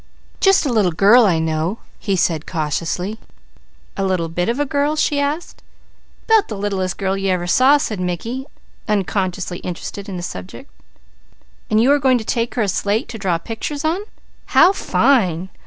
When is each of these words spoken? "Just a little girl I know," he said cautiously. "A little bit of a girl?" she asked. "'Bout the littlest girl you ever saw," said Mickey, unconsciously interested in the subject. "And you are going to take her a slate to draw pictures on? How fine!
"Just 0.39 0.65
a 0.65 0.73
little 0.73 0.91
girl 0.93 1.27
I 1.27 1.37
know," 1.37 1.77
he 1.99 2.15
said 2.15 2.47
cautiously. 2.47 3.19
"A 3.95 4.03
little 4.03 4.29
bit 4.29 4.49
of 4.49 4.59
a 4.59 4.65
girl?" 4.65 4.95
she 4.95 5.19
asked. 5.19 5.61
"'Bout 6.25 6.47
the 6.47 6.57
littlest 6.57 6.97
girl 6.97 7.15
you 7.15 7.29
ever 7.29 7.45
saw," 7.45 7.77
said 7.77 7.99
Mickey, 7.99 8.47
unconsciously 8.87 9.59
interested 9.59 10.09
in 10.09 10.17
the 10.17 10.23
subject. 10.23 10.71
"And 11.69 11.79
you 11.79 11.91
are 11.91 11.99
going 11.99 12.17
to 12.17 12.23
take 12.25 12.55
her 12.55 12.63
a 12.63 12.67
slate 12.67 13.09
to 13.09 13.19
draw 13.19 13.37
pictures 13.37 13.85
on? 13.85 14.01
How 14.47 14.73
fine! 14.73 15.49